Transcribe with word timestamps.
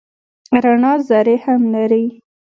رڼا 0.63 0.93
ذرې 1.07 1.35
هم 1.45 1.61
لري. 1.73 2.05